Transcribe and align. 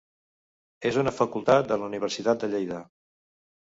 És 0.91 0.97
una 1.03 1.13
facultat 1.19 1.71
de 1.71 1.79
la 1.85 1.89
Universitat 1.93 2.43
de 2.47 2.53
Lleida. 2.57 2.85